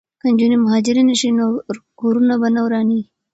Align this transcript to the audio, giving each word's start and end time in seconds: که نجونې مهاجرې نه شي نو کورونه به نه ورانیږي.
که 0.19 0.25
نجونې 0.31 0.57
مهاجرې 0.65 1.03
نه 1.09 1.15
شي 1.19 1.29
نو 1.37 1.45
کورونه 1.99 2.33
به 2.41 2.47
نه 2.55 2.61
ورانیږي. 2.65 3.05